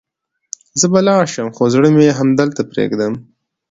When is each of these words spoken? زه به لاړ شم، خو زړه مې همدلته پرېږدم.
زه 0.79 0.85
به 0.91 0.99
لاړ 1.07 1.23
شم، 1.33 1.47
خو 1.55 1.63
زړه 1.73 1.89
مې 1.95 2.15
همدلته 2.19 2.61
پرېږدم. 2.71 3.13